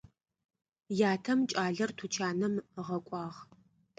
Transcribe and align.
Ятэм 1.11 1.39
кӏалэр 1.51 1.91
тучанэм 1.97 2.55
ыгъэкӏуагъ. 2.79 3.37